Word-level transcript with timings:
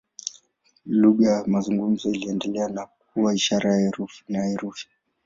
Lugha 0.85 1.29
ya 1.31 1.43
mazungumzo 1.47 2.09
iliendelea 2.11 2.67
na 2.67 2.85
kuwa 2.85 3.33
ishara 3.35 3.75
na 4.29 4.45
herufi. 4.45 4.87